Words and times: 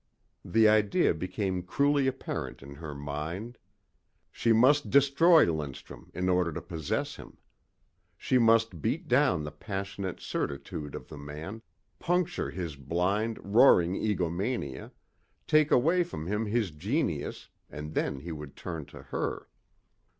The 0.43 0.67
idea 0.67 1.13
became 1.13 1.61
cruelly 1.61 2.07
apparent 2.07 2.63
in 2.63 2.73
her 2.73 2.95
mind. 2.95 3.59
She 4.31 4.51
must 4.51 4.89
destroy 4.89 5.45
Lindstrum 5.45 6.09
in 6.15 6.27
order 6.27 6.51
to 6.53 6.59
possess 6.59 7.17
him. 7.17 7.37
She 8.17 8.39
must 8.39 8.81
beat 8.81 9.07
down 9.07 9.43
the 9.43 9.51
passionate 9.51 10.19
certitude 10.19 10.95
of 10.95 11.07
the 11.07 11.19
man, 11.19 11.61
puncture 11.99 12.49
his 12.49 12.75
blind, 12.75 13.37
roaring 13.43 13.95
egomania, 13.95 14.91
take 15.45 15.69
away 15.69 16.01
from 16.01 16.25
him 16.25 16.47
his 16.47 16.71
genius 16.71 17.49
and 17.69 17.93
then 17.93 18.21
he 18.21 18.31
would 18.31 18.55
turn 18.55 18.85
to 18.87 19.03
her. 19.03 19.49